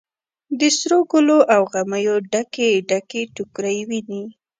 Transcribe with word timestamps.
د 0.59 0.61
سروګلو 0.79 1.37
او 1.53 1.61
غمیو 1.71 2.15
ډکې، 2.31 2.69
ډکې 2.89 3.21
ټوکرۍ 3.35 3.79
ویني 3.89 4.23